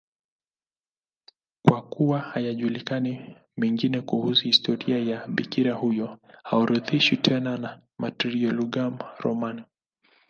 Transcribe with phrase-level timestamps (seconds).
[1.67, 9.65] Kwa kuwa hayajulikani mengine kuhusu historia ya bikira huyo, haorodheshwi tena na Martyrologium Romanum.